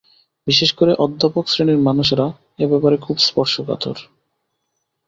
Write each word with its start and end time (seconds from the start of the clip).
বিশেষ 0.47 0.69
করে 0.73 0.91
অধ্যাপক 0.95 1.45
শ্রেণীর 1.47 1.79
মানুষরা 1.79 2.25
এ 2.59 2.65
ব্যাপারে 2.67 2.97
খুব 2.97 3.15
স্পর্শকাতর। 3.19 3.97